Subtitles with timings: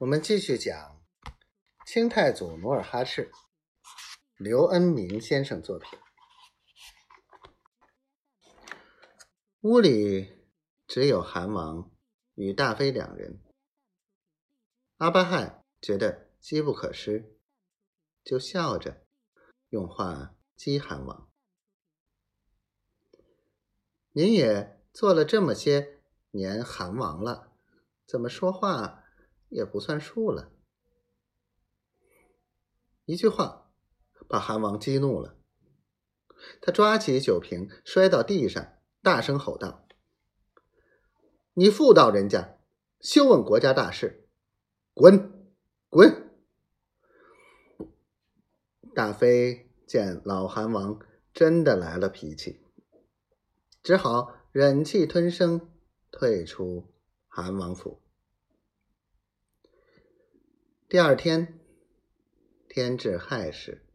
[0.00, 0.98] 我们继续讲
[1.84, 3.30] 清太祖努尔哈赤，
[4.38, 5.98] 刘恩明先生作品。
[9.60, 10.38] 屋里
[10.86, 11.90] 只有韩王
[12.34, 13.42] 与大妃两人。
[14.96, 17.36] 阿巴汗觉得机不可失，
[18.24, 19.04] 就笑着
[19.68, 21.30] 用话激韩王
[24.12, 27.52] ：“您也做了这么些年韩王了，
[28.06, 28.96] 怎么说话？”
[29.50, 30.50] 也不算数了。
[33.04, 33.70] 一句话
[34.26, 35.36] 把韩王激怒了，
[36.62, 39.86] 他抓起酒瓶摔到地上，大声吼道
[41.54, 42.58] ：“你妇道人家，
[43.00, 44.28] 休问国家大事，
[44.94, 45.50] 滚
[45.88, 46.30] 滚！”
[48.94, 51.00] 大妃见老韩王
[51.32, 52.64] 真的来了脾气，
[53.82, 55.72] 只好忍气吞声，
[56.10, 56.92] 退出
[57.26, 58.02] 韩王府。
[60.90, 61.60] 第二天，
[62.68, 63.86] 天至亥时，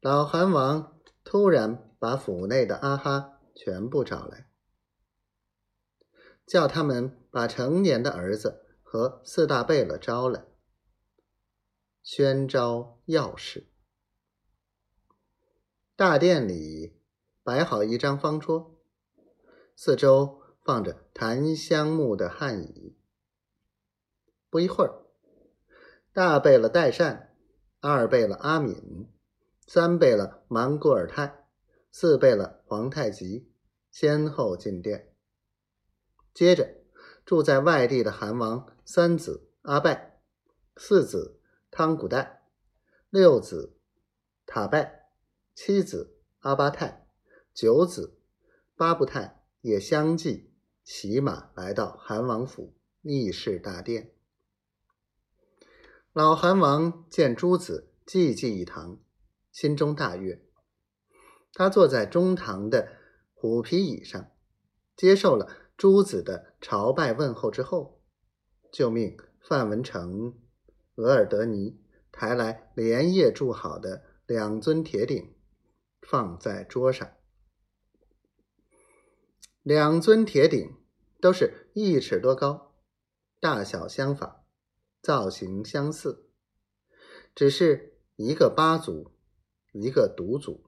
[0.00, 4.50] 老韩王突然把府内的阿哈全部找来，
[6.44, 10.46] 叫他们把成年的儿子和四大贝勒招来，
[12.02, 13.68] 宣召要事。
[15.94, 17.00] 大殿里
[17.44, 18.82] 摆好一张方桌，
[19.76, 22.96] 四周放着檀香木的汉椅。
[24.50, 25.03] 不一会儿。
[26.14, 27.34] 大贝勒代善，
[27.80, 29.10] 二贝勒阿敏，
[29.66, 31.44] 三贝勒蛮古尔泰，
[31.90, 33.50] 四贝勒皇太极
[33.90, 35.12] 先后进殿。
[36.32, 36.72] 接着，
[37.26, 40.20] 住在外地的韩王三子阿拜、
[40.76, 41.40] 四子
[41.72, 42.44] 汤古代、
[43.10, 43.76] 六子
[44.46, 45.08] 塔拜、
[45.52, 47.08] 七子阿巴泰、
[47.52, 48.20] 九子
[48.76, 50.52] 巴布泰也相继
[50.84, 54.13] 骑马来到韩王府议事大殿。
[56.14, 59.00] 老韩王见诸子济济一堂，
[59.50, 60.46] 心中大悦。
[61.52, 62.88] 他坐在中堂的
[63.34, 64.30] 虎皮椅上，
[64.96, 68.00] 接受了诸子的朝拜问候之后，
[68.72, 70.38] 就命范文成、
[70.94, 71.80] 额尔德尼
[72.12, 75.34] 抬来连夜铸好的两尊铁鼎，
[76.00, 77.10] 放在桌上。
[79.64, 80.76] 两尊铁鼎
[81.20, 82.72] 都是一尺多高，
[83.40, 84.43] 大小相仿。
[85.04, 86.24] 造型相似，
[87.34, 89.12] 只是一个八族，
[89.72, 90.64] 一个独族。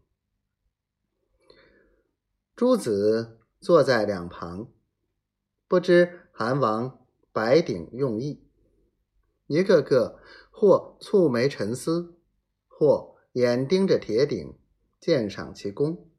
[2.55, 4.71] 诸子坐在两旁，
[5.67, 8.47] 不知韩王白鼎用意，
[9.47, 10.21] 一个个
[10.51, 12.15] 或蹙眉沉思，
[12.69, 14.59] 或眼盯着铁鼎，
[15.01, 16.11] 鉴赏其功。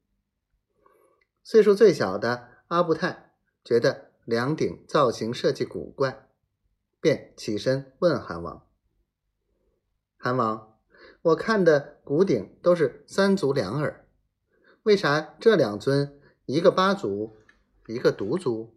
[1.44, 6.27] 岁数最小的阿布泰觉得两鼎造型设计古怪。
[7.00, 8.68] 便起身问韩王
[10.18, 10.78] ：“韩王，
[11.22, 14.08] 我看的古鼎都是三足两耳，
[14.84, 17.38] 为啥这两尊一个八足，
[17.88, 18.74] 一个独足？”